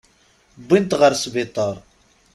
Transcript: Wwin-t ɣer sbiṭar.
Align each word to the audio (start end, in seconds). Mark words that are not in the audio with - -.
Wwin-t 0.63 0.91
ɣer 0.99 1.13
sbiṭar. 1.23 1.75